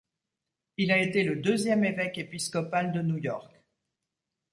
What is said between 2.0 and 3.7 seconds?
épiscopal de New York.